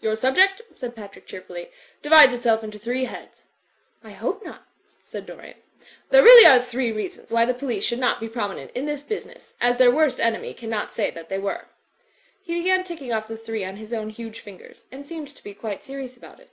[0.00, 1.72] "Your subject," said Patrick, cheerfully,
[2.02, 4.20] "divides itself into three heads." Digitized by CjOOQ IC THE MARCH ON IVYWOOD 295 ''I
[4.20, 4.68] hope not,"
[5.02, 5.56] said Dorian.
[6.10, 9.54] "There really are three reasons why the police should not be prominent in this business;
[9.60, 11.66] as their worst enemy cannot say that they were/'
[12.40, 15.52] He began ticking off the three on his own huge fingers; and seemed to be
[15.52, 16.50] quite serious about it.